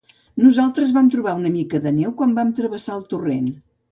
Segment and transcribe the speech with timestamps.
[0.43, 3.49] Nosaltres vam trobar una mica de neu quan vam travessar el torrent.